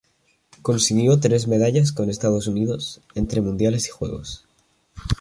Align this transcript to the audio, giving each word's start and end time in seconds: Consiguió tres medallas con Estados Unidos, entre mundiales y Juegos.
Consiguió 0.63 1.19
tres 1.19 1.47
medallas 1.47 1.91
con 1.91 2.09
Estados 2.09 2.47
Unidos, 2.47 3.01
entre 3.13 3.39
mundiales 3.39 3.85
y 3.87 3.91
Juegos. 3.91 4.45